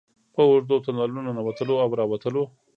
[0.35, 2.43] په اوږدو تونلونو ننوتلو او راوتلو.